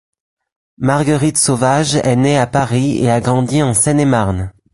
Marguerite 0.79 1.37
Sauvage 1.37 1.93
est 1.97 2.15
née 2.15 2.35
à 2.35 2.47
Paris 2.47 2.97
et 3.03 3.11
a 3.11 3.21
grandi 3.21 3.61
en 3.61 3.75
Seine-et-Marne. 3.75 4.51